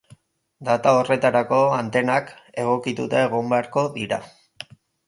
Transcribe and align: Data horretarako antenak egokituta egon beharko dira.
Data 0.69 0.93
horretarako 1.01 1.59
antenak 1.81 2.35
egokituta 2.65 3.25
egon 3.29 3.55
beharko 3.55 3.87
dira. 4.01 4.25